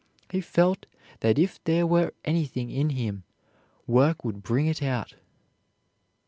[0.31, 0.87] He felt
[1.19, 3.23] that if there were anything in him
[3.85, 5.13] work would bring it out.